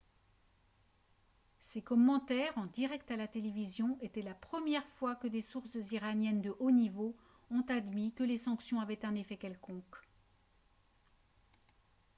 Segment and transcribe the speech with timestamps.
[1.59, 6.41] ces commentaires en direct à la télévision étaient la première fois que des sources iraniennes
[6.41, 7.15] de haut niveau
[7.51, 10.03] ont admis que les sanctions avaient un effet quelconque